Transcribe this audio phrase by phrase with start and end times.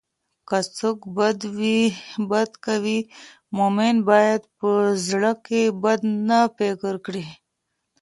[0.49, 0.99] که څوک
[2.31, 2.99] بد کوي،
[3.57, 4.69] مؤمن باید په
[5.07, 7.25] زړه کې بد نه فکر کړي.